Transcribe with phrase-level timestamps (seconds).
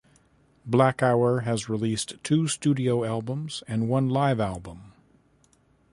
[0.65, 4.93] Black Hour has released two studio albums and one live album.